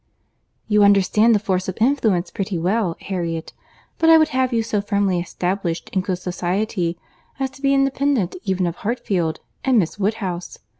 [0.67, 3.53] "You understand the force of influence pretty well, Harriet;
[3.99, 6.97] but I would have you so firmly established in good society,
[7.39, 10.57] as to be independent even of Hartfield and Miss Woodhouse.